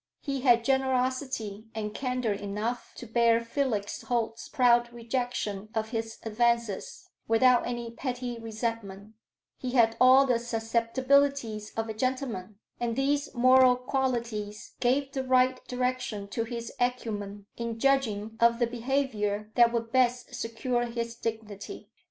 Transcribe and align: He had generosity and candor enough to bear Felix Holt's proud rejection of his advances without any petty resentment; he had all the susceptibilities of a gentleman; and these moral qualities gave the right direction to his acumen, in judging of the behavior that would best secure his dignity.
He 0.19 0.41
had 0.41 0.65
generosity 0.65 1.67
and 1.75 1.93
candor 1.93 2.33
enough 2.33 2.91
to 2.95 3.05
bear 3.05 3.39
Felix 3.43 4.01
Holt's 4.01 4.49
proud 4.49 4.91
rejection 4.91 5.69
of 5.75 5.89
his 5.89 6.17
advances 6.23 7.07
without 7.27 7.67
any 7.67 7.91
petty 7.91 8.39
resentment; 8.39 9.13
he 9.59 9.73
had 9.73 9.95
all 10.01 10.25
the 10.25 10.39
susceptibilities 10.39 11.71
of 11.77 11.87
a 11.87 11.93
gentleman; 11.93 12.57
and 12.79 12.95
these 12.95 13.31
moral 13.35 13.75
qualities 13.75 14.73
gave 14.79 15.11
the 15.11 15.23
right 15.23 15.59
direction 15.67 16.27
to 16.29 16.45
his 16.45 16.71
acumen, 16.79 17.45
in 17.55 17.77
judging 17.77 18.37
of 18.39 18.57
the 18.57 18.65
behavior 18.65 19.51
that 19.53 19.71
would 19.71 19.91
best 19.91 20.33
secure 20.33 20.85
his 20.85 21.13
dignity. 21.15 21.89